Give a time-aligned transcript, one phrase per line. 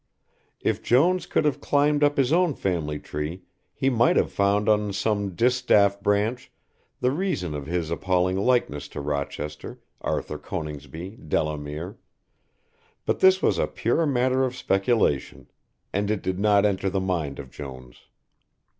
[0.61, 4.91] If Jones could have climbed up his own family tree he might have found on
[4.93, 6.51] some distaff branch
[7.01, 11.99] the reason of his appalling likeness to Rochester, Arthur Coningsby, Delamere,
[13.05, 15.51] but this was a pure matter of speculation,
[15.93, 18.07] and it did not enter the mind of Jones.